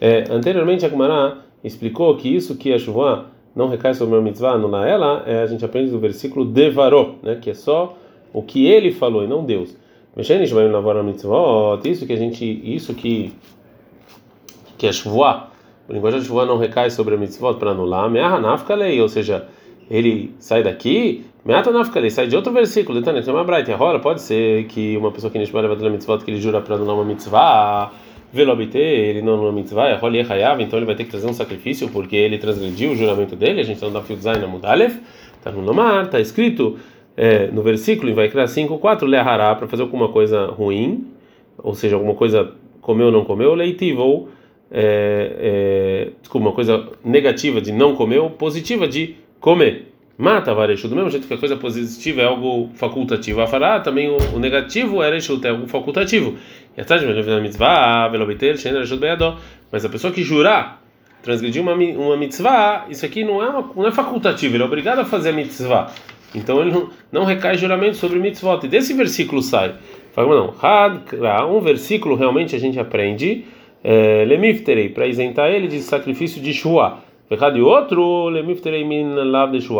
É, 0.00 0.24
anteriormente, 0.30 0.84
a 0.84 0.88
Gemara 0.88 1.38
explicou 1.62 2.16
que 2.16 2.34
isso 2.34 2.56
que 2.56 2.72
a 2.72 2.78
shuvá 2.78 3.26
não 3.54 3.68
recai 3.68 3.94
sobre 3.94 4.14
uma 4.14 4.22
mitzvah, 4.22 4.52
anula 4.52 4.86
ela, 4.86 5.22
é, 5.26 5.42
a 5.42 5.46
gente 5.46 5.64
aprende 5.64 5.90
do 5.90 5.98
versículo 5.98 6.44
devaró, 6.44 7.16
né? 7.22 7.36
que 7.40 7.50
é 7.50 7.54
só 7.54 7.96
o 8.32 8.42
que 8.42 8.66
ele 8.66 8.92
falou 8.92 9.24
e 9.24 9.26
não 9.26 9.44
Deus. 9.44 9.76
Isso 11.84 12.06
que 12.06 12.12
a 12.12 12.16
gente, 12.16 12.44
isso 12.64 12.94
que 12.94 13.32
que 14.76 14.86
é 14.86 14.92
shvuá, 14.92 15.50
o 15.86 15.92
linguagem 15.92 16.20
de 16.20 16.26
shvuá 16.26 16.46
não 16.46 16.56
recai 16.56 16.90
sobre 16.90 17.14
a 17.14 17.18
mitzvot 17.18 17.58
para 17.58 17.72
anular, 17.72 18.08
me'aha 18.08 18.40
nafka 18.40 18.74
lei, 18.74 18.98
ou 18.98 19.10
seja, 19.10 19.46
ele 19.90 20.34
sai 20.38 20.62
daqui, 20.62 21.26
me'ata 21.44 21.70
nafka 21.70 22.00
lei, 22.00 22.08
sai 22.08 22.26
de 22.26 22.34
outro 22.34 22.50
versículo, 22.50 23.02
tem 23.02 23.34
uma 23.34 23.44
braita, 23.44 23.76
rola, 23.76 23.98
pode 23.98 24.22
ser 24.22 24.64
que 24.68 24.96
uma 24.96 25.12
pessoa 25.12 25.30
que 25.30 25.38
nishma 25.38 25.60
leva 25.60 25.86
a 25.86 25.90
mitzvot, 25.90 26.24
que 26.24 26.30
ele 26.30 26.40
jura 26.40 26.62
para 26.62 26.76
anular 26.76 26.96
uma 26.96 27.04
mitzvah, 27.04 27.92
ele 28.32 29.22
não 29.22 29.34
anula 29.34 29.52
mitzvah, 29.52 29.90
e 29.90 30.20
hayav, 30.20 30.62
então 30.62 30.78
ele 30.78 30.86
vai 30.86 30.94
ter 30.94 31.04
que 31.04 31.10
trazer 31.10 31.26
um 31.26 31.32
sacrifício, 31.32 31.88
porque 31.88 32.16
ele 32.16 32.38
transgrediu 32.38 32.92
o 32.92 32.96
juramento 32.96 33.34
dele, 33.34 33.60
a 33.60 33.64
gente 33.64 33.82
não 33.82 33.92
dá 33.92 34.02
fio 34.02 34.16
design 34.16 34.40
na 34.40 34.46
mudalef, 34.46 34.98
tá 35.42 35.50
no 35.50 35.62
nomar, 35.62 36.08
tá 36.08 36.20
escrito, 36.20 36.78
é, 37.16 37.48
no 37.48 37.62
versículo, 37.62 38.14
vai 38.14 38.28
criar 38.28 38.46
5, 38.46 38.78
4, 38.78 39.06
lehará, 39.06 39.54
para 39.54 39.66
fazer 39.66 39.82
alguma 39.82 40.08
coisa 40.08 40.46
ruim, 40.46 41.06
ou 41.58 41.74
seja, 41.74 41.96
alguma 41.96 42.14
coisa 42.14 42.52
comeu 42.80 43.06
ou 43.06 43.12
não 43.12 43.24
comeu, 43.24 43.54
leitivo, 43.54 44.02
ou 44.02 44.28
é, 44.70 45.36
é, 45.38 46.08
desculpa, 46.20 46.46
uma 46.46 46.54
coisa 46.54 46.88
negativa 47.04 47.60
de 47.60 47.72
não 47.72 47.96
comer, 47.96 48.18
ou 48.18 48.30
positiva 48.30 48.86
de 48.86 49.16
comer. 49.40 49.89
Mata 50.20 50.52
varejo, 50.52 50.86
do 50.86 50.94
mesmo 50.94 51.08
jeito 51.08 51.26
que 51.26 51.32
a 51.32 51.38
coisa 51.38 51.56
positiva 51.56 52.20
é 52.20 52.26
algo 52.26 52.68
facultativo, 52.74 53.40
a 53.40 53.46
fará 53.46 53.80
também 53.80 54.10
o, 54.10 54.18
o 54.34 54.38
negativo 54.38 55.02
é 55.02 55.08
é 55.08 55.48
algo 55.48 55.66
facultativo. 55.66 56.36
E 56.76 56.80
atrás 56.82 57.00
de 57.00 57.08
mitzvah, 57.40 58.10
mas 59.72 59.82
a 59.82 59.88
pessoa 59.88 60.12
que 60.12 60.22
jurar 60.22 60.82
transgredir 61.22 61.62
uma, 61.62 61.72
uma 61.72 62.18
mitzvah, 62.18 62.84
isso 62.90 63.06
aqui 63.06 63.24
não 63.24 63.42
é, 63.42 63.48
uma, 63.48 63.70
não 63.74 63.86
é 63.86 63.92
facultativo, 63.92 64.56
ele 64.56 64.62
é 64.62 64.66
obrigado 64.66 64.98
a 64.98 65.06
fazer 65.06 65.30
a 65.30 65.32
mitzvah. 65.32 65.90
Então 66.34 66.60
ele 66.60 66.70
não, 66.70 66.90
não 67.10 67.24
recai 67.24 67.56
juramento 67.56 67.96
sobre 67.96 68.18
mitzvot. 68.18 68.64
E 68.64 68.68
desse 68.68 68.92
versículo 68.92 69.40
sai. 69.40 69.74
Fala, 70.12 70.28
não, 70.28 70.54
um 71.46 71.60
versículo 71.60 72.14
realmente 72.14 72.54
a 72.54 72.58
gente 72.58 72.78
aprende, 72.78 73.46
é, 73.82 74.26
lemifterei, 74.26 74.90
para 74.90 75.06
isentar 75.06 75.50
ele 75.50 75.66
de 75.66 75.80
sacrifício 75.80 76.42
de 76.42 76.52
Shua. 76.52 76.98
E 77.30 77.62
outro. 77.62 78.30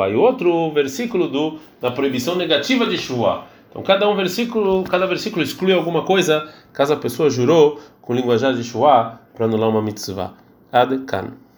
E 0.08 0.14
outro 0.14 0.70
versículo 0.70 1.28
do, 1.28 1.58
da 1.80 1.90
proibição 1.90 2.36
negativa 2.36 2.86
de 2.86 2.96
Shua. 2.96 3.44
Então 3.68 3.82
cada 3.82 4.08
um 4.08 4.14
versículo, 4.14 4.84
cada 4.84 5.06
versículo 5.06 5.42
exclui 5.42 5.72
alguma 5.72 6.02
coisa, 6.02 6.48
caso 6.72 6.92
a 6.92 6.96
pessoa 6.96 7.28
jurou 7.28 7.80
com 8.00 8.14
linguajar 8.14 8.54
de 8.54 8.62
Shua 8.62 9.20
para 9.34 9.46
anular 9.46 9.68
uma 9.68 9.82
mitzvah. 9.82 10.34
Ad 10.72 10.96
kan. 11.06 11.32